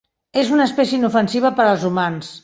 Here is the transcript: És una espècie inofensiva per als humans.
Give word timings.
És 0.43 0.47
una 0.55 0.65
espècie 0.69 0.97
inofensiva 0.99 1.51
per 1.59 1.67
als 1.67 1.85
humans. 1.91 2.33